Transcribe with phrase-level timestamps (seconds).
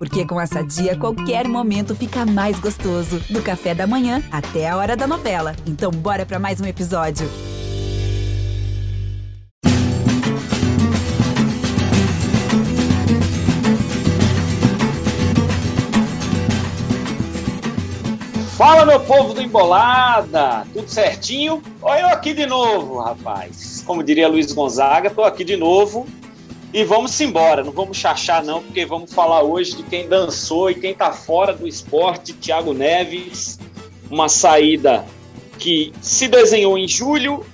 [0.00, 3.20] Porque com essa dia, qualquer momento fica mais gostoso.
[3.28, 5.54] Do café da manhã até a hora da novela.
[5.66, 7.28] Então, bora para mais um episódio.
[18.56, 20.66] Fala, meu povo do Embolada!
[20.72, 21.62] Tudo certinho?
[21.82, 23.84] Olha eu aqui de novo, rapaz.
[23.86, 26.06] Como diria Luiz Gonzaga, tô aqui de novo
[26.72, 30.74] e vamos embora, não vamos chachar não, porque vamos falar hoje de quem dançou e
[30.74, 33.58] quem está fora do esporte, Thiago Neves.
[34.08, 35.04] Uma saída
[35.58, 37.44] que se desenhou em julho,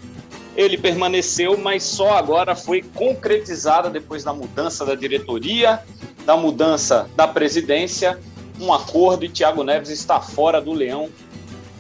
[0.55, 5.83] ele permaneceu, mas só agora foi concretizada depois da mudança da diretoria,
[6.25, 8.19] da mudança da presidência,
[8.61, 11.09] um acordo e Thiago Neves está fora do Leão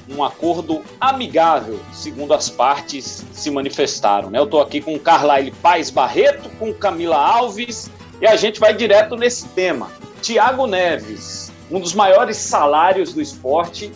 [0.08, 4.30] um acordo amigável, segundo as partes se manifestaram.
[4.30, 4.38] Né?
[4.38, 9.16] Eu estou aqui com Carlyle Paz Barreto, com Camila Alves, e a gente vai direto
[9.16, 9.90] nesse tema.
[10.22, 13.92] Tiago Neves, um dos maiores salários do esporte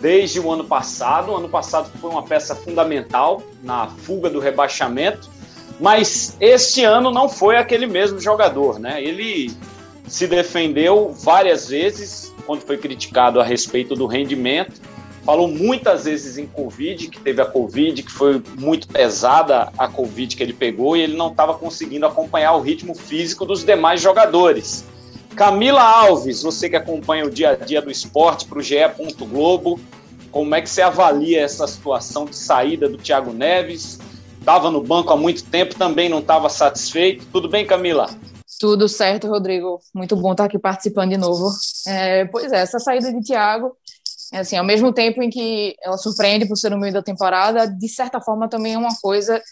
[0.00, 1.30] desde o ano passado.
[1.30, 5.30] O ano passado foi uma peça fundamental na fuga do rebaixamento,
[5.80, 8.78] mas este ano não foi aquele mesmo jogador.
[8.78, 9.02] Né?
[9.02, 9.52] Ele
[10.06, 14.91] se defendeu várias vezes quando foi criticado a respeito do rendimento
[15.24, 20.36] falou muitas vezes em Covid, que teve a Covid, que foi muito pesada a Covid
[20.36, 24.84] que ele pegou, e ele não estava conseguindo acompanhar o ritmo físico dos demais jogadores.
[25.36, 28.76] Camila Alves, você que acompanha o dia a dia do esporte para o GE.
[29.20, 29.80] Globo,
[30.30, 33.98] como é que você avalia essa situação de saída do Thiago Neves?
[34.38, 37.24] Estava no banco há muito tempo, também não estava satisfeito.
[37.32, 38.10] Tudo bem, Camila?
[38.58, 39.80] Tudo certo, Rodrigo.
[39.94, 41.48] Muito bom estar aqui participando de novo.
[41.86, 43.76] É, pois é, essa saída de Thiago
[44.38, 47.88] assim, ao mesmo tempo em que ela surpreende por ser no meio da temporada, de
[47.88, 49.42] certa forma também é uma coisa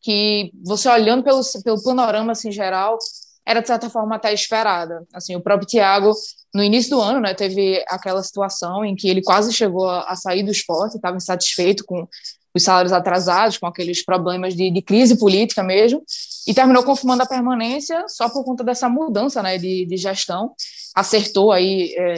[0.00, 2.98] que você olhando pelo, pelo panorama assim geral,
[3.44, 5.06] era de certa forma até esperada.
[5.12, 6.12] Assim, o próprio Thiago
[6.54, 10.16] no início do ano, né, teve aquela situação em que ele quase chegou a, a
[10.16, 12.06] sair do esporte, estava insatisfeito com
[12.54, 16.02] os salários atrasados, com aqueles problemas de, de, crise política mesmo,
[16.46, 20.52] e terminou confirmando a permanência só por conta dessa mudança né, de, de gestão.
[20.94, 22.14] Acertou aí é,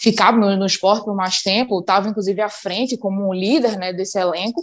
[0.00, 3.92] ficava no, no esporte por mais tempo, estava inclusive à frente como um líder né,
[3.92, 4.62] desse elenco,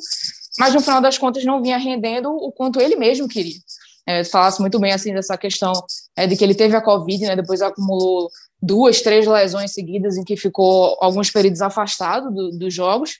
[0.57, 3.59] mas no final das contas não vinha rendendo o quanto ele mesmo queria.
[4.07, 5.73] É, falasse muito bem assim dessa questão
[6.15, 8.29] é, de que ele teve a Covid, né, depois acumulou
[8.61, 13.15] duas, três lesões seguidas em que ficou alguns períodos afastado do, dos jogos,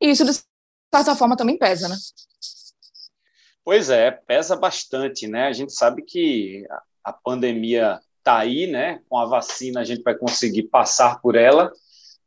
[0.00, 0.32] e isso de
[0.94, 1.96] certa forma também pesa, né?
[3.64, 5.48] Pois é, pesa bastante, né?
[5.48, 6.64] A gente sabe que
[7.02, 9.00] a pandemia está aí, né?
[9.08, 11.72] Com a vacina a gente vai conseguir passar por ela.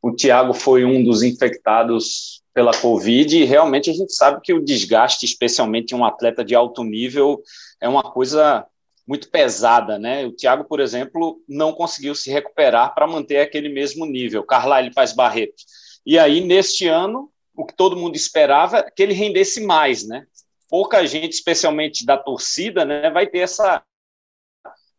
[0.00, 4.64] O Tiago foi um dos infectados pela Covid e realmente a gente sabe que o
[4.64, 7.42] desgaste, especialmente em um atleta de alto nível,
[7.80, 8.66] é uma coisa
[9.06, 10.24] muito pesada, né?
[10.24, 14.42] O Thiago, por exemplo, não conseguiu se recuperar para manter aquele mesmo nível.
[14.42, 15.62] Carlyle Paz Barreto.
[16.06, 20.24] E aí, neste ano, o que todo mundo esperava é que ele rendesse mais, né?
[20.68, 23.82] Pouca gente, especialmente da torcida, né, vai ter essa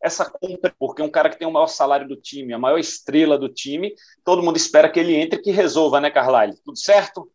[0.01, 3.37] essa compra, porque um cara que tem o maior salário do time, a maior estrela
[3.37, 6.57] do time, todo mundo espera que ele entre e que resolva, né, Carlyle?
[6.63, 7.29] Tudo certo?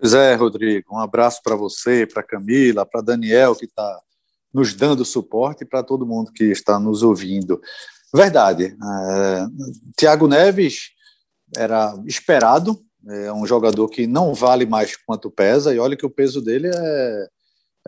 [0.00, 0.94] Pois é, Rodrigo.
[0.94, 4.00] Um abraço para você, para Camila, para Daniel, que está
[4.52, 7.60] nos dando suporte, para todo mundo que está nos ouvindo.
[8.14, 8.74] Verdade.
[8.74, 9.46] É,
[9.96, 10.90] Tiago Neves
[11.56, 16.10] era esperado, é um jogador que não vale mais quanto pesa, e olha que o
[16.10, 17.28] peso dele é,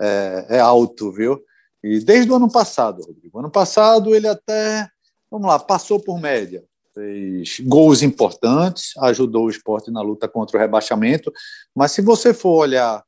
[0.01, 1.41] é, é alto, viu?
[1.83, 3.39] E desde o ano passado, Rodrigo.
[3.39, 4.89] Ano passado ele até,
[5.31, 6.65] vamos lá, passou por média.
[6.93, 11.33] Fez gols importantes, ajudou o esporte na luta contra o rebaixamento.
[11.75, 13.03] Mas se você for olhar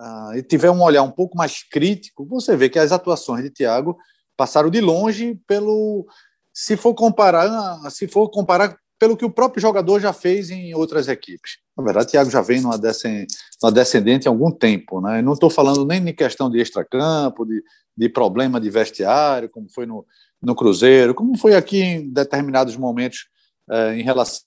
[0.00, 3.50] uh, e tiver um olhar um pouco mais crítico, você vê que as atuações de
[3.50, 3.96] Thiago
[4.36, 6.06] passaram de longe pelo.
[6.52, 11.06] Se for comparar, se for comparar pelo que o próprio jogador já fez em outras
[11.06, 11.58] equipes.
[11.78, 12.76] Na verdade, Thiago já vem numa,
[13.72, 15.00] descendente há algum tempo.
[15.00, 15.22] Né?
[15.22, 17.62] não estou falando nem em questão de extracampo, de,
[17.96, 20.04] de problema de vestiário, como foi no,
[20.42, 23.28] no Cruzeiro, como foi aqui em determinados momentos
[23.70, 24.42] eh, em relação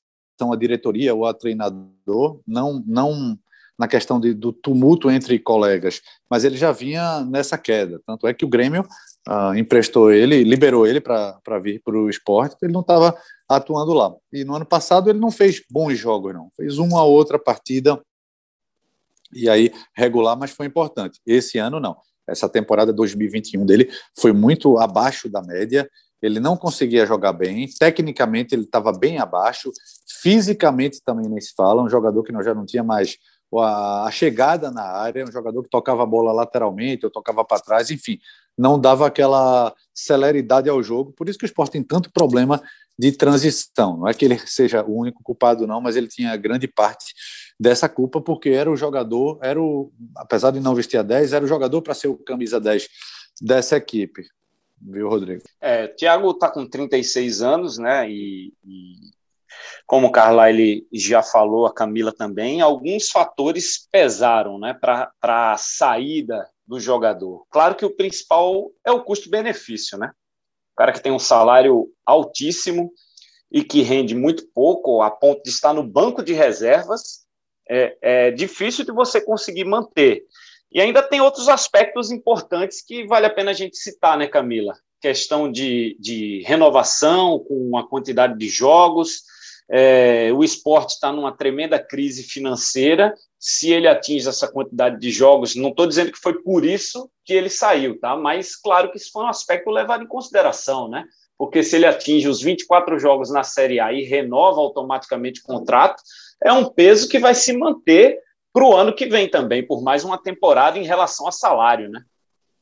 [0.51, 3.39] à diretoria ou a treinador, não, não
[3.79, 8.01] na questão de, do tumulto entre colegas, mas ele já vinha nessa queda.
[8.05, 8.85] Tanto é que o Grêmio
[9.27, 13.15] ah, emprestou ele, liberou ele para vir para o esporte, ele não estava
[13.47, 14.13] atuando lá.
[14.31, 16.49] E no ano passado ele não fez bons jogos, não.
[16.55, 18.01] Fez uma outra partida
[19.33, 21.19] e aí regular, mas foi importante.
[21.25, 21.95] Esse ano não.
[22.27, 25.89] Essa temporada 2021 dele foi muito abaixo da média.
[26.21, 27.67] Ele não conseguia jogar bem.
[27.79, 29.71] Tecnicamente, ele estava bem abaixo.
[30.21, 31.81] Fisicamente, também nem se fala.
[31.81, 33.17] Um jogador que não, já não tinha mais
[33.59, 37.61] a, a chegada na área, um jogador que tocava a bola lateralmente, ou tocava para
[37.61, 38.19] trás, enfim,
[38.57, 41.11] não dava aquela celeridade ao jogo.
[41.13, 42.61] Por isso que o esporte tem tanto problema
[42.97, 43.97] de transição.
[43.97, 47.13] Não é que ele seja o único culpado, não, mas ele tinha grande parte
[47.59, 51.45] dessa culpa, porque era o jogador, era o, apesar de não vestir a 10, era
[51.45, 52.87] o jogador para ser o camisa 10
[53.41, 54.27] dessa equipe.
[54.81, 55.43] Viu, Rodrigo?
[55.59, 58.09] É, Thiago está com 36 anos, né?
[58.09, 58.93] E, e
[59.85, 65.57] como o Carla ele já falou, a Camila também, alguns fatores pesaram né, para a
[65.57, 67.45] saída do jogador.
[67.49, 70.11] Claro que o principal é o custo-benefício, né?
[70.73, 72.91] O cara que tem um salário altíssimo
[73.51, 77.25] e que rende muito pouco, a ponto de estar no banco de reservas,
[77.69, 80.23] é, é difícil de você conseguir manter.
[80.71, 84.73] E ainda tem outros aspectos importantes que vale a pena a gente citar, né, Camila?
[85.01, 89.23] Questão de, de renovação com a quantidade de jogos,
[89.73, 93.13] é, o esporte está numa tremenda crise financeira.
[93.39, 97.33] Se ele atinge essa quantidade de jogos, não estou dizendo que foi por isso que
[97.33, 98.17] ele saiu, tá?
[98.17, 101.05] Mas claro que isso foi um aspecto levado em consideração, né?
[101.37, 106.03] Porque se ele atinge os 24 jogos na Série A e renova automaticamente o contrato,
[106.43, 108.19] é um peso que vai se manter
[108.51, 112.01] para o ano que vem também, por mais uma temporada em relação a salário, né?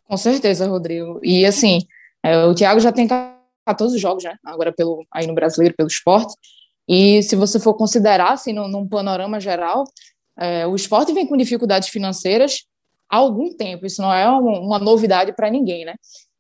[0.06, 1.20] Com certeza, Rodrigo.
[1.24, 1.80] E assim,
[2.24, 3.08] é, o Thiago já tem
[3.66, 4.36] 14 jogos, né?
[4.46, 6.36] Agora pelo aí no brasileiro, pelo esporte.
[6.90, 9.84] E se você for considerar, assim, num, num panorama geral,
[10.36, 12.64] é, o esporte vem com dificuldades financeiras
[13.08, 15.94] há algum tempo, isso não é uma, uma novidade para ninguém, né?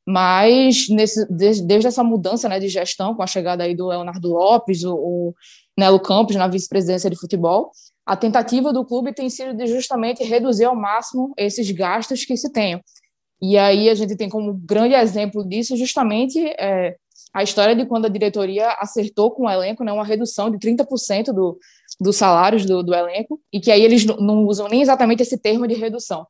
[0.07, 4.28] Mas nesse, desde, desde, essa mudança né, de gestão, com a chegada aí do Leonardo
[4.30, 5.34] Lopes, o, o
[5.78, 7.69] Nelo Campos na vice-presidência de futebol,
[8.04, 12.52] a tentativa do clube tem sido de justamente reduzir ao máximo esses gastos que se
[12.52, 12.81] tenham.
[13.40, 16.95] E aí a gente tem como grande exemplo disso justamente é,
[17.34, 21.26] a história de quando a diretoria acertou com o elenco né, uma redução de 30%
[21.26, 21.58] do,
[22.00, 25.68] dos salários do, do, elenco, e que aí eles não usam nem exatamente esse termo
[25.68, 26.26] de redução.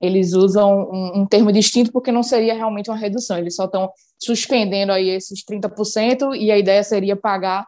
[0.00, 3.90] Eles usam um, um termo distinto porque não seria realmente uma redução, eles só estão
[4.18, 7.66] suspendendo aí esses 30%, e a ideia seria pagar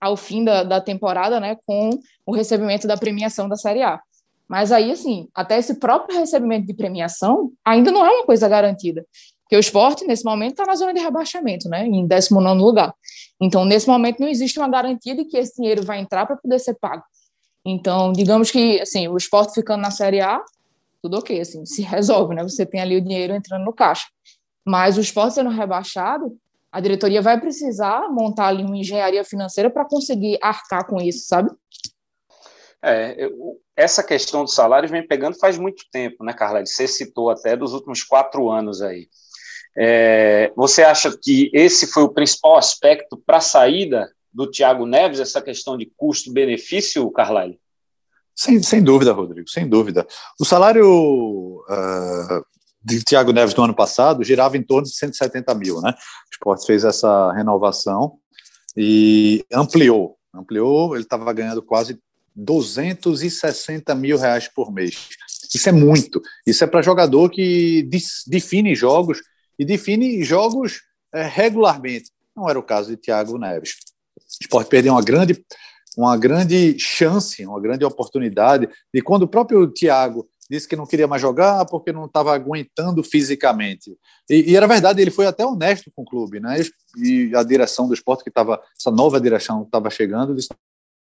[0.00, 1.90] ao fim da, da temporada né, com
[2.26, 4.00] o recebimento da premiação da Série A.
[4.46, 9.04] Mas aí, assim, até esse próprio recebimento de premiação ainda não é uma coisa garantida.
[9.44, 11.86] Porque o esporte, nesse momento, está na zona de rebaixamento, né?
[11.86, 12.94] Em 19 lugar.
[13.40, 16.58] Então, nesse momento, não existe uma garantia de que esse dinheiro vai entrar para poder
[16.58, 17.04] ser pago.
[17.64, 20.42] Então, digamos que, assim, o esporte ficando na Série A,
[21.02, 22.42] tudo ok, assim, se resolve, né?
[22.42, 24.06] Você tem ali o dinheiro entrando no caixa.
[24.64, 26.36] Mas o esporte sendo rebaixado,
[26.72, 31.50] a diretoria vai precisar montar ali uma engenharia financeira para conseguir arcar com isso, sabe?
[32.82, 33.28] É,
[33.76, 36.64] essa questão do salário vem pegando faz muito tempo, né, Carla?
[36.64, 39.08] Você citou até dos últimos quatro anos aí.
[39.76, 45.20] É, você acha que esse foi o principal aspecto para a saída do Thiago Neves,
[45.20, 47.58] essa questão de custo-benefício, Carlyle?
[48.34, 50.06] Sem, sem dúvida, Rodrigo, sem dúvida.
[50.40, 52.44] O salário uh,
[52.84, 55.90] de Thiago Neves no ano passado girava em torno de 170 mil, né?
[55.92, 58.18] O esporte fez essa renovação
[58.76, 60.16] e ampliou.
[60.34, 61.98] Ampliou, ele estava ganhando quase
[62.34, 65.10] 260 mil reais por mês.
[65.54, 66.20] Isso é muito.
[66.44, 67.88] Isso é para jogador que
[68.26, 69.20] define jogos
[69.58, 72.10] e define jogos é, regularmente.
[72.36, 73.76] Não era o caso de Thiago Neves.
[74.18, 75.44] O esporte perdeu uma grande,
[75.96, 81.06] uma grande chance, uma grande oportunidade de quando o próprio Thiago disse que não queria
[81.06, 83.96] mais jogar porque não estava aguentando fisicamente.
[84.28, 86.56] E, e, era verdade, ele foi até honesto com o clube, né?
[86.98, 90.48] E a direção do esporte, que estava, essa nova direção estava chegando, disse: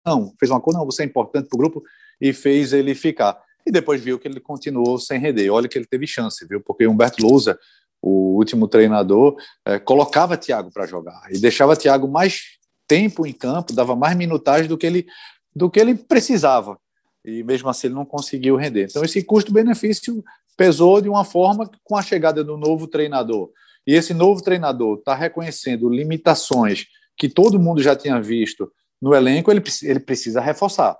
[0.04, 1.82] não, fez uma coisa, não, você é importante para o grupo,
[2.20, 3.40] e fez ele ficar.
[3.66, 5.50] E depois viu que ele continuou sem render.
[5.50, 6.60] Olha que ele teve chance, viu?
[6.60, 7.58] Porque Humberto Lousa
[8.02, 13.72] o último treinador, é, colocava Thiago para jogar e deixava Thiago mais tempo em campo,
[13.72, 15.06] dava mais minutagem do que ele
[15.54, 16.78] do que ele precisava.
[17.24, 18.86] E mesmo assim ele não conseguiu render.
[18.88, 20.24] Então esse custo-benefício
[20.56, 23.50] pesou de uma forma com a chegada do novo treinador.
[23.86, 29.50] E esse novo treinador está reconhecendo limitações que todo mundo já tinha visto no elenco,
[29.50, 30.96] ele, ele precisa reforçar.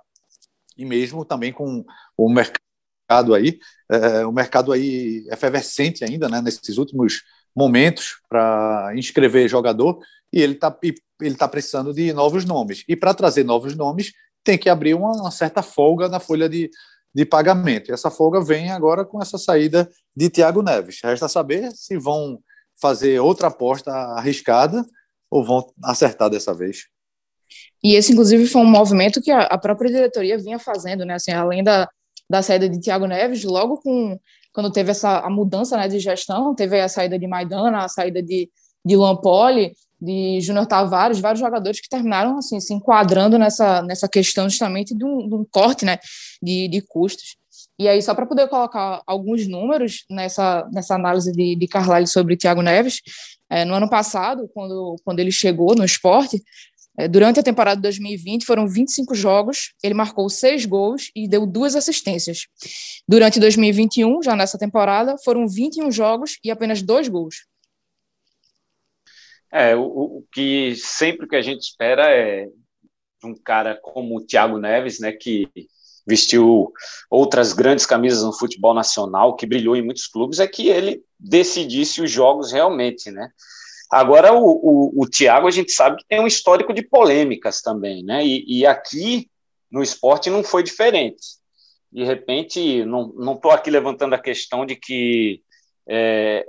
[0.77, 1.85] E mesmo também com
[2.17, 2.61] o mercado
[3.11, 9.99] mercado aí, é, o mercado aí efervescente ainda, né, nesses últimos momentos para inscrever jogador,
[10.31, 10.75] e ele está
[11.21, 12.83] ele tá precisando de novos nomes.
[12.87, 14.13] E para trazer novos nomes,
[14.43, 16.71] tem que abrir uma, uma, certa folga na folha de,
[17.13, 17.91] de pagamento.
[17.91, 20.99] E essa folga vem agora com essa saída de Thiago Neves.
[21.03, 22.39] Resta saber se vão
[22.81, 24.83] fazer outra aposta arriscada
[25.29, 26.87] ou vão acertar dessa vez.
[27.83, 31.15] E esse, inclusive, foi um movimento que a, a própria diretoria vinha fazendo, né?
[31.15, 31.87] Assim, além da,
[32.31, 34.17] da saída de Thiago Neves, logo com
[34.53, 38.23] quando teve essa a mudança né, de gestão, teve a saída de Maidana, a saída
[38.23, 38.49] de,
[38.85, 44.49] de Lampoli, de Júnior Tavares, vários jogadores que terminaram assim se enquadrando nessa, nessa questão
[44.49, 45.99] justamente de um, de um corte né,
[46.41, 47.35] de, de custos.
[47.77, 52.37] E aí, só para poder colocar alguns números nessa, nessa análise de, de Carlyle sobre
[52.37, 53.01] Thiago Neves,
[53.49, 56.41] é, no ano passado, quando, quando ele chegou no esporte,
[57.09, 61.75] durante a temporada de 2020, foram 25 jogos, ele marcou seis gols e deu duas
[61.75, 62.47] assistências.
[63.07, 67.45] Durante 2021, já nessa temporada, foram 21 jogos e apenas dois gols.
[69.51, 72.47] É, o, o que sempre que a gente espera é
[73.23, 75.47] um cara como o Thiago Neves, né, que
[76.07, 76.71] vestiu
[77.09, 82.01] outras grandes camisas no futebol nacional, que brilhou em muitos clubes, é que ele decidisse
[82.01, 83.29] os jogos realmente, né?
[83.91, 88.01] Agora, o, o, o Thiago, a gente sabe que tem um histórico de polêmicas também,
[88.01, 88.25] né?
[88.25, 89.29] E, e aqui
[89.69, 91.41] no esporte não foi diferente.
[91.91, 95.41] De repente, não estou aqui levantando a questão de que
[95.85, 96.45] é,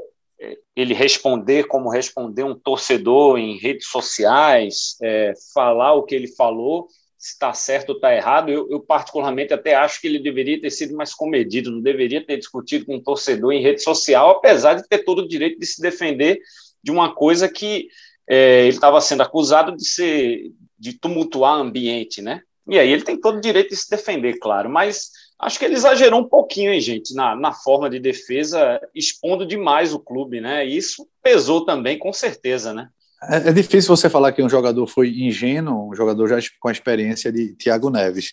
[0.76, 6.86] ele responder como responder um torcedor em redes sociais, é, falar o que ele falou,
[7.18, 8.50] se está certo ou está errado.
[8.50, 12.36] Eu, eu, particularmente, até acho que ele deveria ter sido mais comedido, não deveria ter
[12.36, 15.80] discutido com um torcedor em rede social, apesar de ter todo o direito de se
[15.80, 16.40] defender
[16.82, 17.88] de uma coisa que
[18.28, 22.40] é, ele estava sendo acusado de ser de tumultuar ambiente, né?
[22.68, 25.10] E aí ele tem todo o direito de se defender, claro, mas
[25.40, 29.92] acho que ele exagerou um pouquinho, hein, gente, na, na forma de defesa, expondo demais
[29.92, 30.66] o clube, né?
[30.66, 32.88] E isso pesou também, com certeza, né?
[33.24, 36.72] É, é, difícil você falar que um jogador foi ingênuo, um jogador já com a
[36.72, 38.32] experiência de Thiago Neves,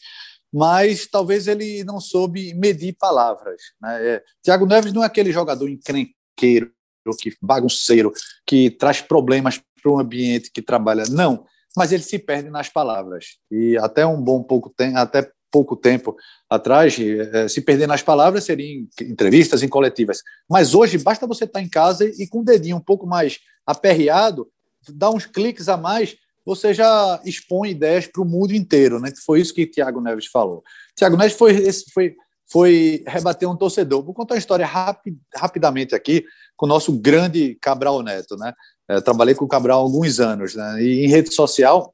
[0.51, 3.61] mas talvez ele não soube medir palavras.
[3.79, 4.07] Né?
[4.07, 6.71] É, Thiago Neves não é aquele jogador encrenqueiro,
[7.15, 8.11] que bagunceiro,
[8.45, 11.03] que traz problemas para o ambiente que trabalha.
[11.09, 13.37] Não, mas ele se perde nas palavras.
[13.51, 16.15] E até um bom pouco tempo, até pouco tempo
[16.49, 20.21] atrás, é, se perder nas palavras seria em entrevistas, em coletivas.
[20.49, 24.47] Mas hoje basta você estar em casa e com o dedinho um pouco mais aperreado,
[24.89, 29.11] dá uns cliques a mais, você já expõe ideias para o mundo inteiro, né?
[29.25, 30.63] Foi isso que Tiago Neves falou.
[30.95, 32.15] Tiago Neves foi, foi,
[32.51, 34.03] foi rebater um torcedor.
[34.03, 36.25] Vou contar uma história rapid, rapidamente aqui
[36.55, 38.53] com o nosso grande Cabral Neto, né?
[38.87, 40.81] É, trabalhei com o Cabral há alguns anos, né?
[40.81, 41.93] E em rede social,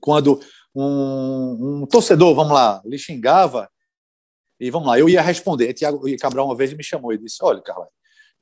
[0.00, 0.40] quando
[0.74, 3.70] um, um torcedor, vamos lá, lhe xingava,
[4.58, 5.72] e vamos lá, eu ia responder.
[5.74, 7.86] Tiago Cabral uma vez me chamou e disse: Olha, Carla,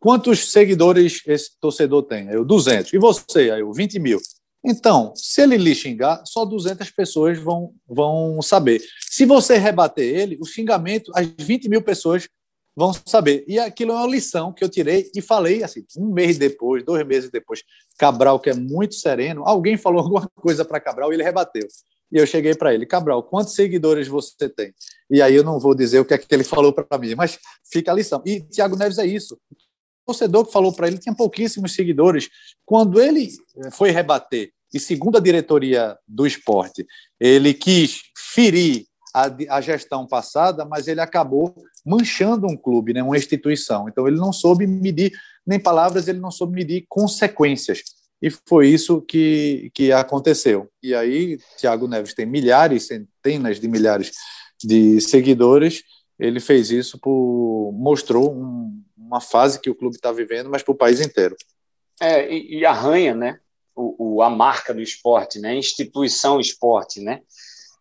[0.05, 2.29] Quantos seguidores esse torcedor tem?
[2.29, 2.93] Eu, 200.
[2.93, 3.51] E você?
[3.51, 4.21] Eu, 20 mil.
[4.65, 8.83] Então, se ele lhe xingar, só 200 pessoas vão, vão saber.
[9.11, 12.29] Se você rebater ele, o xingamento, as 20 mil pessoas
[12.75, 13.45] vão saber.
[13.47, 17.07] E aquilo é uma lição que eu tirei e falei assim, um mês depois, dois
[17.07, 17.63] meses depois,
[17.99, 21.67] Cabral, que é muito sereno, alguém falou alguma coisa para Cabral e ele rebateu.
[22.11, 24.73] E eu cheguei para ele, Cabral, quantos seguidores você tem?
[25.11, 27.39] E aí eu não vou dizer o que é que ele falou para mim, mas
[27.71, 28.23] fica a lição.
[28.25, 29.39] E Tiago Neves é isso
[30.07, 32.29] torcedor que falou para ele tinha pouquíssimos seguidores.
[32.65, 36.87] Quando ele eh, foi rebater, e segundo a diretoria do esporte,
[37.21, 41.55] ele quis ferir a, a gestão passada, mas ele acabou
[41.87, 43.89] manchando um clube, né, uma instituição.
[43.89, 45.13] Então ele não soube medir,
[45.47, 47.83] nem palavras, ele não soube medir consequências.
[48.21, 50.69] E foi isso que, que aconteceu.
[50.83, 54.13] E aí, Tiago Neves tem milhares, centenas de milhares
[54.63, 55.83] de seguidores.
[56.19, 58.83] Ele fez isso por mostrou um,
[59.15, 61.37] uma fase que o clube está vivendo, mas para o país inteiro.
[62.01, 63.39] É, e, e arranha, né?
[63.75, 65.55] O, o, a marca do esporte, né?
[65.55, 67.23] Instituição esporte, né?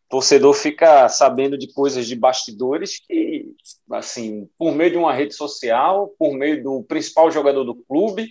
[0.09, 3.47] Torcedor fica sabendo de coisas de bastidores que,
[3.91, 8.29] assim, por meio de uma rede social, por meio do principal jogador do clube,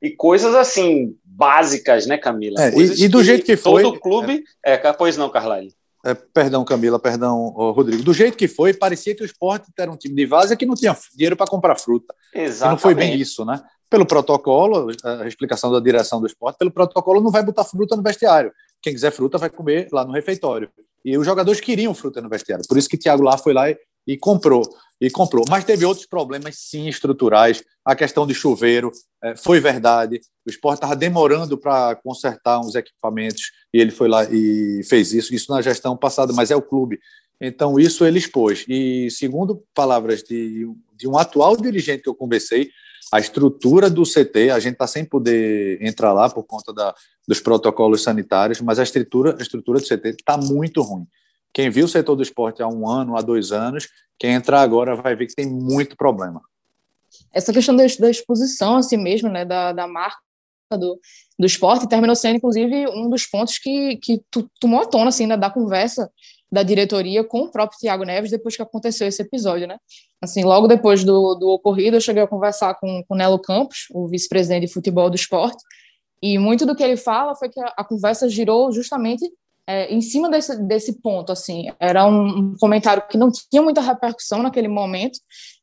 [0.00, 2.60] e coisas assim básicas, né, Camila?
[2.60, 3.84] É, e, e, do jeito que foi.
[3.84, 4.42] Todo clube.
[4.64, 5.72] É, é pois não, Carlyle.
[6.04, 8.02] É, perdão, Camila, perdão, Rodrigo.
[8.02, 10.74] Do jeito que foi, parecia que o esporte era um time de várzea que não
[10.74, 12.12] tinha dinheiro para comprar fruta.
[12.34, 12.62] Exatamente.
[12.62, 13.62] E não foi bem isso, né?
[13.88, 18.02] Pelo protocolo, a explicação da direção do esporte, pelo protocolo não vai botar fruta no
[18.02, 18.52] vestiário.
[18.80, 20.68] Quem quiser fruta vai comer lá no refeitório.
[21.04, 22.64] E os jogadores queriam fruta no vestiário.
[22.66, 24.62] Por isso que Thiago lá foi lá e, e comprou
[25.02, 25.44] e comprou.
[25.48, 27.60] Mas teve outros problemas, sim, estruturais.
[27.84, 30.20] A questão de chuveiro é, foi verdade.
[30.46, 35.34] O esporte estava demorando para consertar uns equipamentos e ele foi lá e fez isso.
[35.34, 37.00] Isso na gestão passada, mas é o clube.
[37.40, 38.64] Então, isso ele expôs.
[38.68, 42.70] E, segundo palavras de, de um atual dirigente que eu conversei,
[43.10, 46.94] a estrutura do CT, a gente está sem poder entrar lá por conta da,
[47.26, 51.08] dos protocolos sanitários, mas a estrutura, a estrutura do CT está muito ruim.
[51.52, 54.94] Quem viu o setor do esporte há um ano, há dois anos, quem entrar agora
[54.94, 56.40] vai ver que tem muito problema.
[57.32, 60.18] Essa questão da, da exposição assim mesmo, né, da, da marca
[60.72, 60.98] do,
[61.38, 64.22] do esporte, terminou sendo, inclusive, um dos pontos que, que
[64.58, 66.10] tomou a tona, assim, né, da conversa
[66.50, 69.78] da diretoria com o próprio Tiago Neves depois que aconteceu esse episódio, né?
[70.20, 74.06] Assim, logo depois do, do ocorrido, eu cheguei a conversar com o Nelo Campos, o
[74.06, 75.62] vice-presidente de futebol do esporte,
[76.22, 79.28] E muito do que ele fala foi que a, a conversa girou justamente
[79.66, 84.42] é, em cima desse, desse ponto, assim, era um, comentário que não tinha muita repercussão
[84.42, 85.18] naquele momento,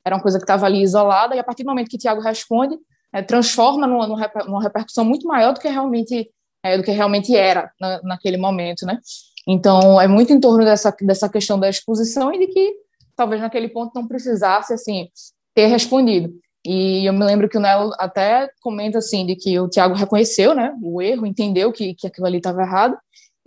[0.06, 2.78] era uma coisa que estava ali isolada, e a partir do momento que Tiago responde,
[3.14, 6.32] é, transforma numa, numa, repercussão muito maior do que realmente,
[6.64, 9.00] é, do que realmente era na, naquele momento, né?
[9.48, 12.74] Então, é muito em torno dessa, dessa questão da exposição e de que
[13.16, 15.10] talvez naquele ponto não precisasse, assim,
[15.54, 16.34] ter respondido.
[16.66, 20.54] E eu me lembro que o Nelo até comenta, assim, de que o Tiago reconheceu,
[20.54, 22.98] né, o erro, entendeu que, que aquilo ali estava errado,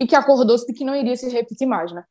[0.03, 2.03] e que acordou-se de que não iria se repetir mais, né?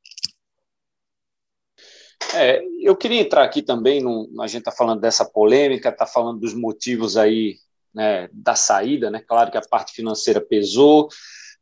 [2.35, 6.41] É, eu queria entrar aqui também, no, a gente está falando dessa polêmica, está falando
[6.41, 7.57] dos motivos aí
[7.95, 9.21] né, da saída, né?
[9.21, 11.09] Claro que a parte financeira pesou.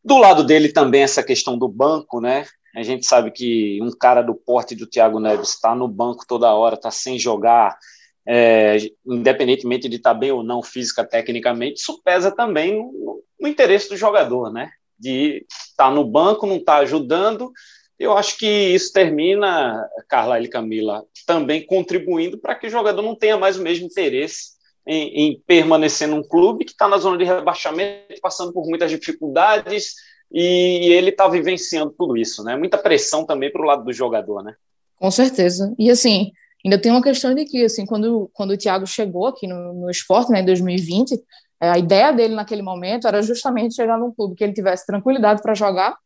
[0.04, 2.46] Do lado dele também essa questão do banco, né?
[2.76, 6.54] A gente sabe que um cara do porte do Thiago Neves está no banco toda
[6.54, 7.76] hora, está sem jogar,
[8.24, 13.48] é, independentemente de estar tá bem ou não física, tecnicamente, isso pesa também no, no
[13.48, 14.70] interesse do jogador, né?
[15.00, 17.50] De estar tá no banco, não estar tá ajudando.
[17.98, 23.14] Eu acho que isso termina, Carla e Camila, também contribuindo para que o jogador não
[23.14, 27.24] tenha mais o mesmo interesse em, em permanecer num clube que está na zona de
[27.24, 29.94] rebaixamento, passando por muitas dificuldades,
[30.32, 32.56] e ele está vivenciando tudo isso, né?
[32.56, 34.54] Muita pressão também para o lado do jogador, né?
[34.96, 35.74] Com certeza.
[35.78, 36.30] E assim,
[36.64, 39.90] ainda tem uma questão de que, assim, quando, quando o Thiago chegou aqui no, no
[39.90, 41.18] esporte, né, em 2020, é,
[41.60, 45.54] a ideia dele naquele momento era justamente chegar num clube que ele tivesse tranquilidade para
[45.54, 45.96] jogar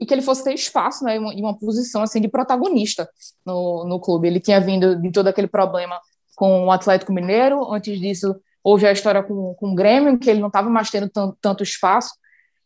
[0.00, 3.08] e que ele fosse ter espaço né, em uma posição assim de protagonista
[3.44, 4.26] no, no clube.
[4.26, 6.00] Ele tinha vindo de todo aquele problema
[6.34, 10.40] com o Atlético Mineiro, antes disso houve a história com, com o Grêmio, que ele
[10.40, 12.10] não estava mais tendo tanto, tanto espaço.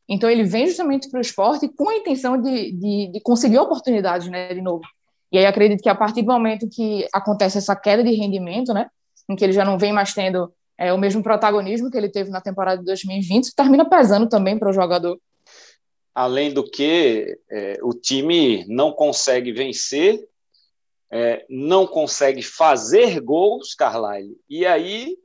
[0.09, 4.29] Então ele vem justamente para o esporte com a intenção de, de, de conseguir oportunidades
[4.29, 4.85] né, de novo.
[5.33, 8.89] E aí acredito que a partir do momento que acontece essa queda de rendimento, né,
[9.29, 12.31] em que ele já não vem mais tendo é, o mesmo protagonismo que ele teve
[12.31, 15.19] na temporada de 2020, termina pesando também para o jogador.
[16.15, 20.27] Além do que, é, o time não consegue vencer,
[21.11, 24.37] é, não consegue fazer gols, Carlyle.
[24.49, 25.17] E aí,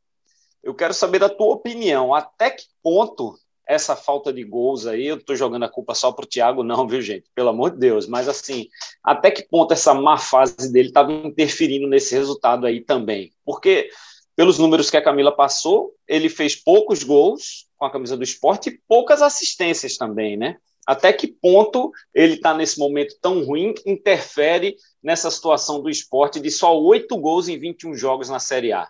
[0.64, 2.14] eu quero saber da tua opinião.
[2.14, 6.26] Até que ponto essa falta de gols aí, eu estou jogando a culpa só para
[6.26, 7.30] o Thiago, não, viu, gente?
[7.34, 8.06] Pelo amor de Deus.
[8.06, 8.68] Mas, assim,
[9.02, 13.32] até que ponto essa má fase dele estava interferindo nesse resultado aí também?
[13.46, 13.90] Porque
[14.36, 18.70] pelos números que a Camila passou, ele fez poucos gols com a camisa do esporte
[18.70, 20.58] e poucas assistências também, né?
[20.86, 26.50] Até que ponto ele está nesse momento tão ruim, interfere nessa situação do esporte de
[26.50, 28.90] só oito gols em 21 jogos na Série A?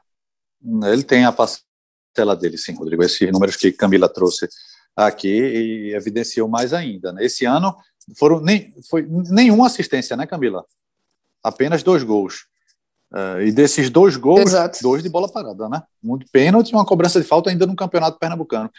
[0.85, 3.03] Ele tem a parcela dele, sim, Rodrigo.
[3.03, 4.47] Esses números que Camila trouxe
[4.95, 7.11] aqui evidenciou mais ainda.
[7.11, 7.25] Né?
[7.25, 7.75] Esse ano
[8.17, 10.65] foram nem, foi nenhuma assistência, né, Camila?
[11.43, 12.45] Apenas dois gols.
[13.13, 14.79] Uh, e desses dois gols, Exato.
[14.81, 15.83] dois de bola parada, né?
[16.01, 18.69] Um de pênalti e uma cobrança de falta ainda no campeonato pernambucano.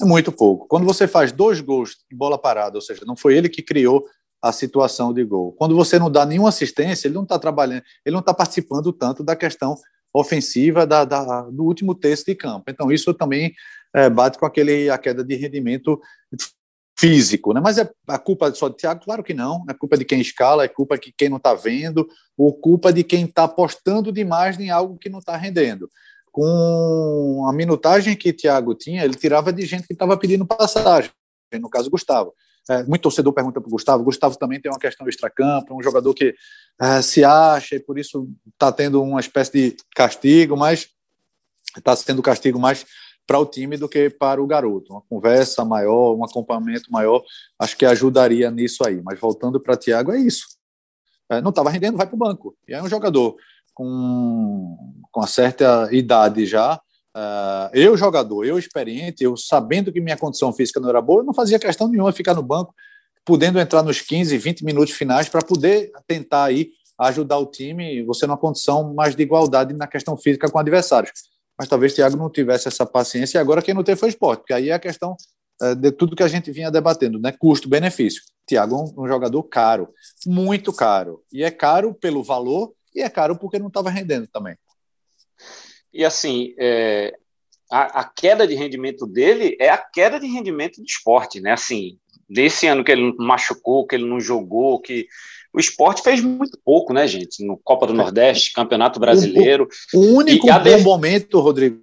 [0.00, 0.66] É muito pouco.
[0.66, 4.04] Quando você faz dois gols de bola parada, ou seja, não foi ele que criou
[4.40, 5.52] a situação de gol.
[5.52, 9.22] Quando você não dá nenhuma assistência, ele não está trabalhando, ele não está participando tanto
[9.22, 9.76] da questão
[10.12, 12.64] ofensiva da, da, do último terço de campo.
[12.68, 13.52] Então, isso também
[13.94, 16.00] é, bate com aquele, a queda de rendimento
[17.02, 17.60] físico, né?
[17.60, 19.04] Mas é a culpa só de Thiago?
[19.04, 19.64] Claro que não.
[19.68, 23.02] É culpa de quem escala, é culpa de quem não está vendo, ou culpa de
[23.02, 25.90] quem está apostando demais em algo que não está rendendo.
[26.30, 31.10] Com a minutagem que Thiago tinha, ele tirava de gente que estava pedindo passagem,
[31.60, 32.32] no caso Gustavo.
[32.70, 34.04] É, muito torcedor pergunta para o Gustavo.
[34.04, 36.32] Gustavo também tem uma questão extra-campo, um jogador que
[36.80, 40.88] é, se acha e por isso está tendo uma espécie de castigo, mas
[41.76, 42.86] está sendo castigo mais
[43.26, 44.92] para o time do que para o garoto.
[44.92, 47.22] Uma conversa maior, um acompanhamento maior,
[47.58, 49.00] acho que ajudaria nisso aí.
[49.02, 50.46] Mas voltando para Thiago, é isso.
[51.30, 52.56] É, não estava rendendo, vai para o banco.
[52.68, 53.36] E é um jogador
[53.74, 54.76] com,
[55.10, 56.80] com uma certa idade já.
[57.16, 61.24] Uh, eu, jogador, eu experiente, eu sabendo que minha condição física não era boa, eu
[61.24, 62.74] não fazia questão nenhuma ficar no banco,
[63.22, 68.26] podendo entrar nos 15, 20 minutos finais para poder tentar aí ajudar o time, você
[68.26, 71.12] numa condição mais de igualdade na questão física com adversários
[71.58, 74.40] mas talvez Thiago não tivesse essa paciência, e agora quem não teve foi o esporte,
[74.40, 75.16] porque aí é a questão
[75.62, 77.32] é, de tudo que a gente vinha debatendo, né?
[77.32, 78.22] Custo-benefício.
[78.46, 79.88] Thiago é um, um, jogador caro,
[80.26, 81.22] muito caro.
[81.32, 84.56] E é caro pelo valor e é caro porque não estava rendendo também.
[85.92, 87.14] E assim, é,
[87.70, 91.52] a, a, queda de rendimento dele é a queda de rendimento do esporte, né?
[91.52, 95.06] Assim, desse ano que ele machucou, que ele não jogou, que
[95.52, 97.44] o esporte fez muito pouco, né, gente?
[97.44, 99.68] No Copa do Nordeste, Campeonato Brasileiro.
[99.92, 100.82] O, o único bom def...
[100.82, 101.80] momento, Rodrigo,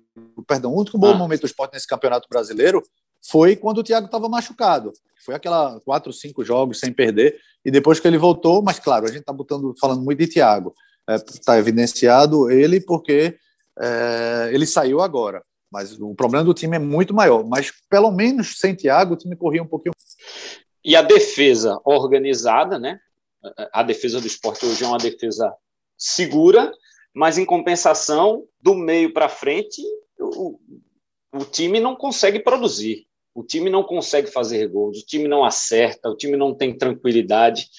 [0.47, 1.17] perdão, o único bom ah.
[1.17, 2.81] momento do esporte nesse Campeonato Brasileiro
[3.21, 4.91] foi quando o Thiago estava machucado.
[5.23, 9.09] Foi aquela quatro, cinco jogos sem perder, e depois que ele voltou, mas claro, a
[9.09, 9.35] gente está
[9.79, 10.73] falando muito de Thiago.
[11.07, 13.37] Está é, tá evidenciado ele porque
[13.79, 15.43] é, ele saiu agora.
[15.71, 17.43] Mas o problema do time é muito maior.
[17.45, 19.93] Mas pelo menos sem Thiago, o time corria um pouquinho.
[20.83, 22.99] E a defesa organizada, né?
[23.71, 25.53] A defesa do esporte hoje é uma defesa
[25.97, 26.71] segura,
[27.13, 29.81] mas em compensação, do meio para frente,
[30.19, 30.59] o,
[31.33, 33.07] o time não consegue produzir.
[33.33, 37.69] O time não consegue fazer gols, o time não acerta, o time não tem tranquilidade.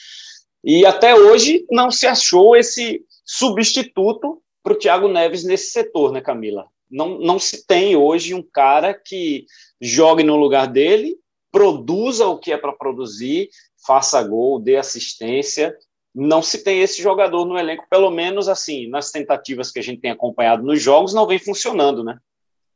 [0.65, 6.21] E até hoje não se achou esse substituto para o Thiago Neves nesse setor, né,
[6.21, 6.67] Camila?
[6.91, 9.47] Não, não se tem hoje um cara que
[9.81, 11.17] jogue no lugar dele,
[11.53, 13.49] produza o que é para produzir,
[13.87, 15.75] faça gol, dê assistência.
[16.15, 20.01] Não se tem esse jogador no elenco, pelo menos assim, nas tentativas que a gente
[20.01, 22.19] tem acompanhado nos jogos, não vem funcionando, né?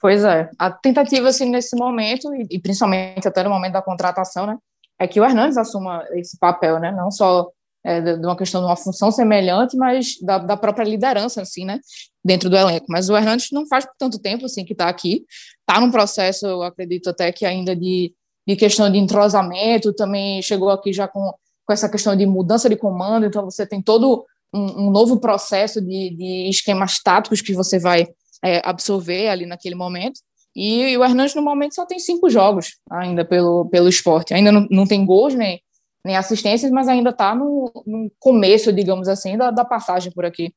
[0.00, 0.50] Pois é.
[0.58, 4.58] A tentativa, assim, nesse momento, e, principalmente até no momento da contratação, né,
[4.98, 6.92] é que o Hernandes assuma esse papel, né?
[6.92, 7.50] Não só
[7.84, 11.80] é, de uma questão de uma função semelhante, mas da, da, própria liderança, assim, né,
[12.24, 12.86] dentro do elenco.
[12.88, 15.24] Mas o Hernandes não faz tanto tempo, assim, que está aqui,
[15.60, 18.14] está num processo, eu acredito até que ainda de,
[18.46, 21.33] de questão de entrosamento, também chegou aqui já com,
[21.66, 25.80] com essa questão de mudança de comando, então você tem todo um, um novo processo
[25.80, 28.07] de, de, esquemas táticos que você vai
[28.42, 30.20] é, absorver ali naquele momento,
[30.54, 34.33] e, e, o Hernandes, no momento, só tem cinco jogos ainda pelo, pelo esporte.
[34.33, 35.61] Ainda não, não tem gols, nem,
[36.04, 40.54] nem assistências, mas ainda está no, no, começo, digamos assim, da, da, passagem por aqui.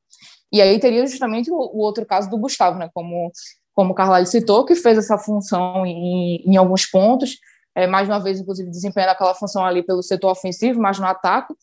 [0.52, 3.32] E aí teria justamente o, o, outro caso do Gustavo, né, como,
[3.74, 7.38] como o Carvalho citou, que fez essa função em, em alguns pontos,
[7.78, 11.54] é, mais uma vez, inclusive, desempenhando aquela função ali pelo setor ofensivo, mas no ataque,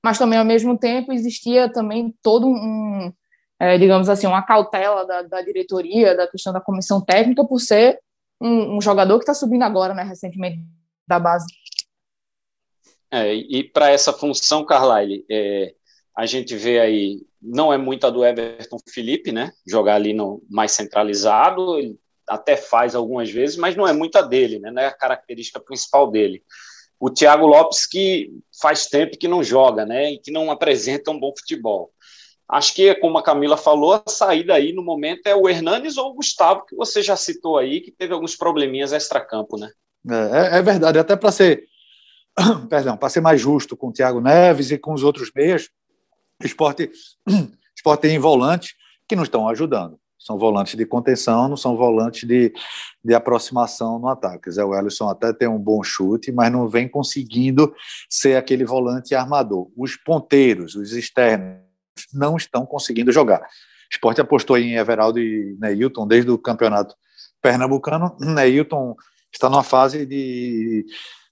[0.00, 3.12] mas também, ao mesmo tempo, existia também todo um,
[3.58, 7.98] é, digamos assim, uma cautela da, da, diretoria, da questão da comissão técnica, por ser
[8.40, 10.62] um, um jogador que está subindo agora, né, recentemente,
[11.04, 11.46] da base.
[13.10, 15.74] É, e para essa função, Carlyle, é,
[16.16, 19.50] a gente vê aí, não é muita do Everton Felipe, né?
[19.66, 24.58] Jogar ali no mais centralizado, ele até faz algumas vezes, mas não é muita dele,
[24.58, 24.70] né?
[24.70, 26.42] Não é a característica principal dele.
[26.98, 30.12] O Thiago Lopes, que faz tempo que não joga, né?
[30.12, 31.90] E que não apresenta um bom futebol.
[32.48, 36.10] Acho que, como a Camila falou, a saída aí no momento é o Hernanes ou
[36.10, 39.70] o Gustavo, que você já citou aí, que teve alguns probleminhas extra-campo, né?
[40.08, 41.66] É, é verdade, até para ser
[42.68, 45.68] perdão, para ser mais justo com o Thiago Neves e com os outros meias,
[46.42, 46.90] o esporte,
[47.74, 48.20] esporte tem
[49.08, 49.98] que não estão ajudando.
[50.26, 52.52] São volantes de contenção, não são volantes de,
[53.04, 54.50] de aproximação no ataque.
[54.50, 57.72] Zé Wellison até tem um bom chute, mas não vem conseguindo
[58.10, 59.70] ser aquele volante armador.
[59.76, 61.60] Os ponteiros, os externos,
[62.12, 63.40] não estão conseguindo jogar.
[63.40, 63.44] O
[63.92, 66.94] esporte apostou em Everaldo e Neilton desde o campeonato
[67.40, 68.16] pernambucano.
[68.18, 68.96] Neilton
[69.32, 70.84] está numa fase de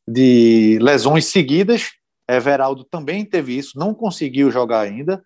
[0.06, 1.92] de lesões seguidas.
[2.28, 5.22] Everaldo também teve isso, não conseguiu jogar ainda.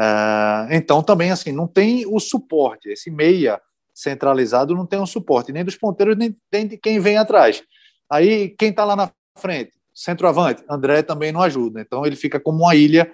[0.00, 2.88] Uh, então, também, assim, não tem o suporte.
[2.88, 3.60] Esse meia
[3.94, 7.62] centralizado não tem o suporte, nem dos ponteiros, nem, nem de quem vem atrás.
[8.10, 9.72] Aí, quem está lá na frente?
[9.94, 11.82] Centroavante, André também não ajuda.
[11.82, 13.10] Então, ele fica como uma ilha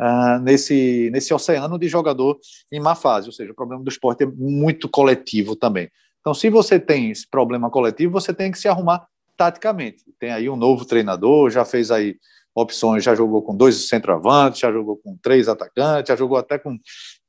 [0.00, 2.38] uh, nesse, nesse oceano de jogador
[2.70, 3.26] em má fase.
[3.26, 5.90] Ou seja, o problema do esporte é muito coletivo também.
[6.20, 9.04] Então, se você tem esse problema coletivo, você tem que se arrumar
[9.36, 10.04] taticamente.
[10.18, 12.16] Tem aí um novo treinador, já fez aí
[12.54, 16.76] opções, já jogou com dois centroavantes, já jogou com três atacantes, já jogou até com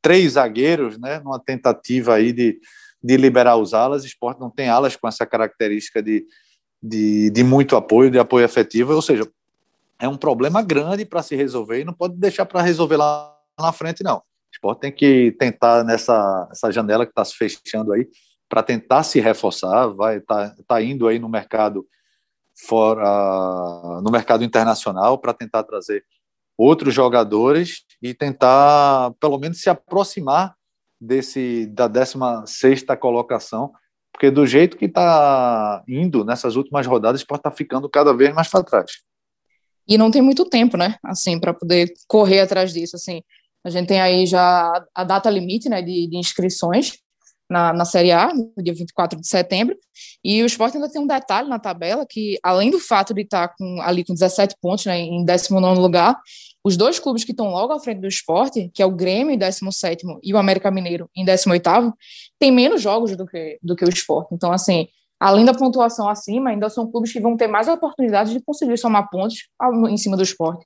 [0.02, 2.60] três zagueiros, né, numa tentativa aí de,
[3.04, 4.04] de liberar os alas.
[4.04, 6.26] O esporte não tem alas com essa característica de,
[6.82, 9.28] de, de muito apoio, de apoio efetivo, ou seja,
[10.00, 13.72] é um problema grande para se resolver e não pode deixar para resolver lá na
[13.72, 14.18] frente, não.
[14.18, 18.08] O esporte tem que tentar nessa essa janela que está se fechando aí,
[18.50, 21.86] para tentar se reforçar, vai tá, tá indo aí no mercado
[22.68, 26.04] fora no mercado internacional para tentar trazer
[26.58, 30.56] outros jogadores e tentar pelo menos se aproximar
[31.00, 33.72] desse da 16 colocação,
[34.14, 38.34] porque do jeito que está indo nessas últimas rodadas, pode estar tá ficando cada vez
[38.34, 38.92] mais para trás.
[39.88, 40.96] E não tem muito tempo, né?
[41.04, 43.24] Assim, para poder correr atrás disso, assim.
[43.64, 47.00] A gente tem aí já a data limite, né, de, de inscrições
[47.52, 49.78] na, na Série A, no dia 24 de setembro.
[50.24, 53.50] E o Sport ainda tem um detalhe na tabela que, além do fato de estar
[53.50, 56.18] com, ali com 17 pontos, né, em 19 lugar,
[56.64, 59.38] os dois clubes que estão logo à frente do esporte, que é o Grêmio em
[59.38, 61.94] 17 e o América Mineiro em 18,
[62.40, 64.34] têm menos jogos do que, do que o esporte.
[64.34, 64.88] Então, assim,
[65.20, 69.10] além da pontuação acima, ainda são clubes que vão ter mais oportunidades de conseguir somar
[69.10, 69.50] pontos
[69.90, 70.66] em cima do esporte.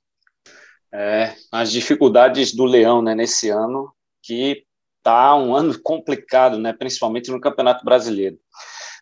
[0.94, 3.90] É, as dificuldades do Leão né, nesse ano,
[4.22, 4.62] que
[5.06, 8.36] tá um ano complicado, né, principalmente no Campeonato Brasileiro.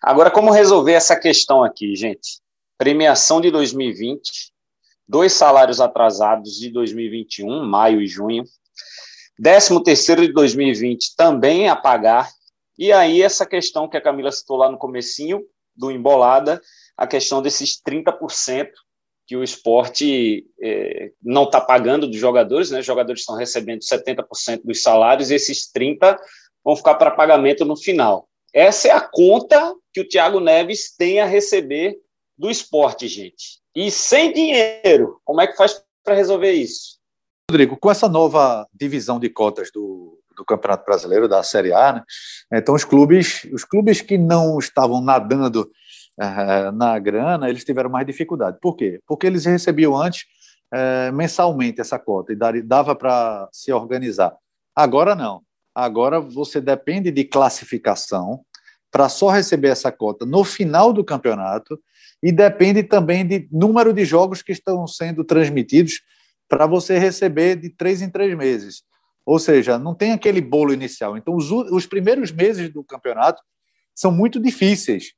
[0.02, 2.42] Agora, como resolver essa questão aqui, gente?
[2.76, 4.52] Premiação de 2020,
[5.08, 8.44] dois salários atrasados de 2021, maio e junho,
[9.38, 12.28] décimo terceiro de 2020 também a pagar,
[12.76, 15.42] E aí essa questão que a Camila citou lá no comecinho
[15.74, 16.60] do Embolada,
[16.98, 18.68] a questão desses 30%
[19.26, 22.80] que o esporte é, não está pagando dos jogadores, né?
[22.80, 26.18] Os jogadores estão recebendo 70% dos salários e esses 30%
[26.64, 28.28] vão ficar para pagamento no final.
[28.52, 31.96] Essa é a conta que o Thiago Neves tem a receber
[32.36, 33.60] do esporte, gente.
[33.74, 36.98] E sem dinheiro, como é que faz para resolver isso?
[37.50, 42.02] Rodrigo, com essa nova divisão de cotas do, do Campeonato Brasileiro, da Série A, né?
[42.52, 45.70] então os clubes, os clubes que não estavam nadando
[46.20, 48.58] uh, na grana, eles tiveram mais dificuldade.
[48.60, 49.00] Por quê?
[49.06, 50.24] Porque eles recebiam antes
[50.72, 54.34] uh, mensalmente essa cota e dava para se organizar.
[54.74, 55.42] Agora não.
[55.74, 58.44] Agora você depende de classificação
[58.90, 61.78] para só receber essa cota no final do campeonato
[62.22, 66.00] e depende também de número de jogos que estão sendo transmitidos
[66.48, 68.82] para você receber de três em três meses.
[69.26, 71.16] Ou seja, não tem aquele bolo inicial.
[71.16, 73.42] Então, os, os primeiros meses do campeonato
[73.94, 75.12] são muito difíceis,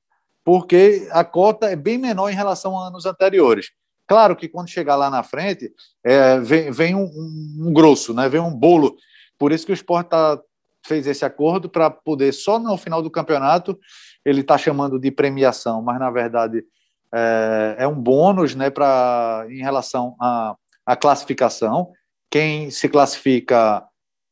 [0.47, 3.73] porque a cota é bem menor em relação a anos anteriores.
[4.07, 5.69] Claro que quando chegar lá na frente,
[6.05, 7.11] é, vem, vem um,
[7.59, 8.29] um, grosso, né?
[8.29, 8.95] vem um bolo.
[9.37, 10.41] Por isso que o esporte tá,
[10.87, 13.77] fez esse acordo para poder, só no final do campeonato,
[14.25, 16.65] ele está chamando de premiação, mas na verdade
[17.13, 20.55] é, é um bônus né, pra, em relação à,
[20.87, 21.91] à classificação.
[22.31, 23.85] Quem se classifica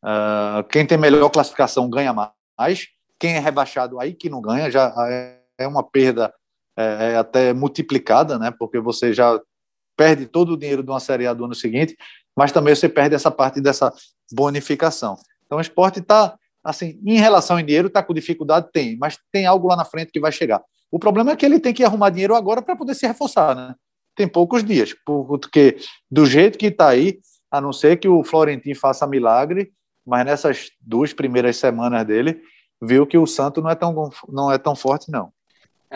[0.04, 2.88] Uh, quem tem melhor classificação ganha mais.
[3.18, 4.92] Quem é rebaixado aí que não ganha já
[5.58, 6.32] é, uma perda
[6.76, 8.52] é, é até multiplicada, né?
[8.58, 9.40] Porque você já
[9.96, 11.96] perde todo o dinheiro de uma Série A do ano seguinte,
[12.36, 13.92] mas também você perde essa parte dessa
[14.32, 15.16] bonificação.
[15.46, 18.68] Então o esporte está, assim, em relação em dinheiro, está com dificuldade?
[18.72, 20.62] Tem, mas tem algo lá na frente que vai chegar.
[20.90, 23.74] O problema é que ele tem que arrumar dinheiro agora para poder se reforçar, né?
[24.16, 25.76] Tem poucos dias, porque
[26.08, 27.18] do jeito que está aí,
[27.50, 29.72] a não ser que o Florentino faça milagre,
[30.06, 32.40] mas nessas duas primeiras semanas dele,
[32.80, 35.32] viu que o Santo não é tão, não é tão forte, não.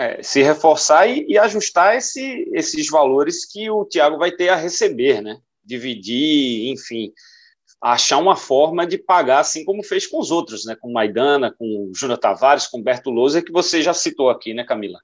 [0.00, 4.54] É, se reforçar e, e ajustar esse, esses valores que o Thiago vai ter a
[4.54, 5.38] receber, né?
[5.64, 7.12] Dividir, enfim,
[7.82, 10.76] achar uma forma de pagar, assim como fez com os outros, né?
[10.80, 15.00] Com Maidana, com Júnior Tavares, com Berto Lousa, que você já citou aqui, né, Camila?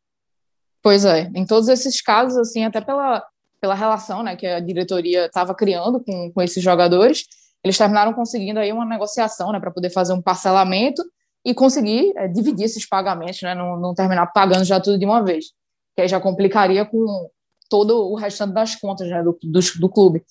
[0.81, 3.21] Pois é, em todos esses casos, assim, até pela,
[3.61, 7.25] pela relação né, que a diretoria estava criando com, com esses jogadores,
[7.65, 11.03] eles terminaram conseguindo aí uma negociação, né, para poder fazer um parcelamento
[11.45, 15.23] e conseguir é, dividir esses pagamentos, né, não, não, terminar pagando já tudo de uma
[15.23, 15.47] vez,
[15.95, 17.29] que aí já complicaria com
[17.69, 20.25] todo o restante das contas né, do, do, do clube.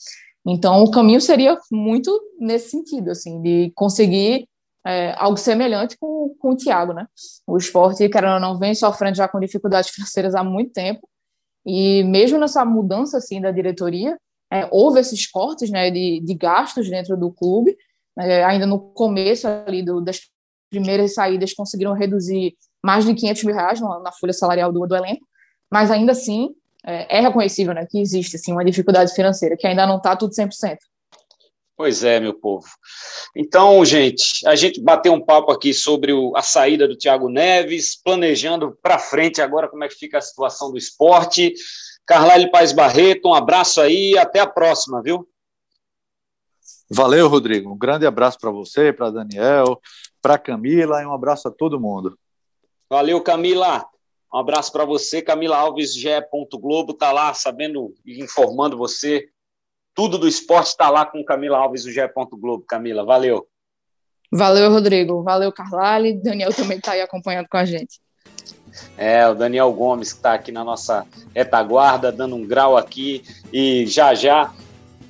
[0.45, 4.47] Então, o caminho seria muito nesse sentido, assim, de conseguir
[4.85, 7.07] é, algo semelhante com, com o Thiago, né?
[7.47, 11.07] O esporte, querendo ou não, vem sofrendo já com dificuldades financeiras há muito tempo,
[11.65, 14.17] e mesmo nessa mudança, assim, da diretoria,
[14.51, 17.75] é, houve esses cortes né, de, de gastos dentro do clube.
[18.19, 20.19] É, ainda no começo ali do, das
[20.73, 24.95] primeiras saídas conseguiram reduzir mais de 500 mil reais na, na folha salarial do, do
[24.95, 25.25] elenco,
[25.71, 26.49] mas ainda assim
[26.83, 30.33] é, é reconhecível né, que existe assim, uma dificuldade financeira, que ainda não está tudo
[30.33, 30.77] 100%.
[31.75, 32.67] Pois é, meu povo.
[33.35, 37.95] Então, gente, a gente bateu um papo aqui sobre o, a saída do Thiago Neves,
[37.95, 41.53] planejando para frente agora como é que fica a situação do esporte.
[42.05, 45.27] Carlyle Paz Barreto, um abraço aí e até a próxima, viu?
[46.91, 47.73] Valeu, Rodrigo.
[47.73, 49.81] Um grande abraço para você, para Daniel,
[50.23, 52.17] para Camila e um abraço a todo mundo.
[52.89, 53.85] Valeu, Camila.
[54.33, 56.25] Um abraço para você, Camila Alves, Gé.
[56.53, 59.27] Globo, tá lá sabendo e informando você.
[59.93, 62.09] Tudo do esporte está lá com Camila Alves, o Gé.
[62.31, 62.63] Globo.
[62.65, 63.45] Camila, valeu.
[64.31, 65.21] Valeu, Rodrigo.
[65.21, 66.21] Valeu, Carlyle.
[66.23, 67.99] Daniel também está aí acompanhando com a gente.
[68.97, 71.05] É, o Daniel Gomes que está aqui na nossa
[71.35, 74.51] retaguarda, dando um grau aqui e já já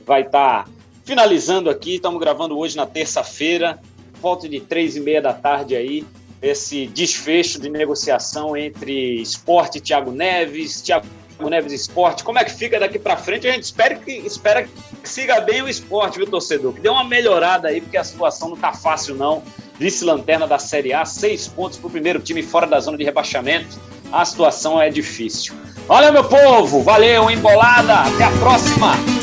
[0.06, 0.72] vai estar tá
[1.06, 1.96] finalizando aqui.
[1.96, 3.80] Estamos gravando hoje na terça-feira,
[4.24, 6.06] volta de três e meia da tarde aí,
[6.42, 11.06] esse desfecho de negociação entre esporte e Thiago Neves, Thiago
[11.50, 12.24] Neves Esporte.
[12.24, 13.46] Como é que fica daqui para frente?
[13.50, 14.70] A gente espera que, espera que
[15.04, 16.74] siga bem o esporte, viu, torcedor?
[16.74, 19.44] Que dê uma melhorada aí, porque a situação não tá fácil, não
[19.78, 23.78] vice-lanterna da Série A, seis pontos para o primeiro time fora da zona de rebaixamento.
[24.12, 25.54] A situação é difícil.
[25.90, 29.23] Olha, meu povo, valeu, embolada, até a próxima!